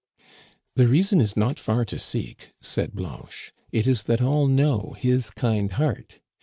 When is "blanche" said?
2.93-3.53